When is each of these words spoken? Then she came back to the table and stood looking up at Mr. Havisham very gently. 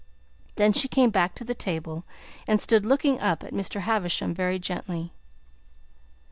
Then 0.55 0.73
she 0.73 0.87
came 0.87 1.11
back 1.11 1.35
to 1.35 1.43
the 1.43 1.53
table 1.53 2.05
and 2.47 2.59
stood 2.59 2.87
looking 2.87 3.19
up 3.19 3.43
at 3.43 3.53
Mr. 3.53 3.81
Havisham 3.81 4.33
very 4.33 4.57
gently. 4.57 5.13